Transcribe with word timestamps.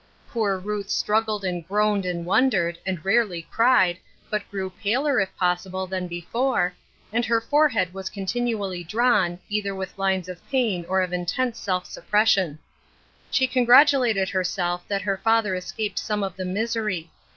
Poor 0.29 0.57
Ruth 0.57 0.89
struggled 0.89 1.45
and 1.45 1.63
groaned 1.67 2.07
and 2.07 2.25
wondered, 2.25 2.79
and 2.87 3.05
rarely 3.05 3.43
cried, 3.51 3.99
but 4.31 4.49
grew 4.49 4.71
paler, 4.71 5.19
if 5.19 5.37
possible, 5.37 5.85
than 5.85 6.07
before, 6.07 6.73
and 7.13 7.23
her 7.23 7.39
fore 7.39 7.69
head 7.69 7.93
was 7.93 8.09
continually 8.09 8.83
drawn, 8.83 9.37
either 9.47 9.75
with 9.75 9.99
lines 9.99 10.27
of 10.27 10.41
pain 10.49 10.85
or 10.89 11.03
of 11.03 11.13
intense 11.13 11.59
self 11.59 11.85
suppression. 11.85 12.57
She 13.29 13.45
con 13.45 13.63
gratulated 13.63 14.29
herself 14.29 14.83
that 14.87 15.03
her 15.03 15.17
father 15.23 15.53
escaped 15.53 15.99
some 15.99 16.23
of 16.23 16.35
the 16.35 16.45
misery. 16.45 17.11